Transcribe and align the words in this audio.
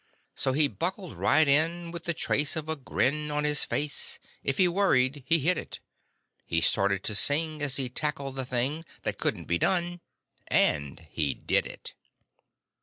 So 0.33 0.53
he 0.53 0.67
buckled 0.67 1.15
right 1.15 1.47
in 1.47 1.91
with 1.91 2.05
the 2.05 2.15
trace 2.15 2.55
of 2.55 2.67
a 2.67 2.75
grin 2.75 3.29
On 3.29 3.43
his 3.43 3.63
face. 3.63 4.17
If 4.43 4.57
he 4.57 4.67
worried 4.67 5.21
he 5.27 5.37
hid 5.37 5.59
it. 5.59 5.79
He 6.43 6.59
started 6.59 7.03
to 7.03 7.13
sing 7.13 7.61
as 7.61 7.77
he 7.77 7.87
tackled 7.87 8.35
the 8.35 8.43
thing 8.47 8.83
That 9.03 9.19
couldn't 9.19 9.45
be 9.45 9.59
done, 9.59 10.01
and 10.47 11.05
he 11.11 11.35
did 11.35 11.67
it. 11.67 11.93